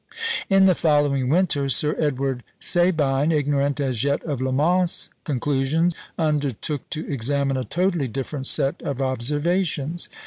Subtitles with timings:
[0.49, 7.05] In the following winter, Sir Edward Sabine, ignorant as yet of Lamont's conclusion, undertook to
[7.05, 10.09] examine a totally different set of observations.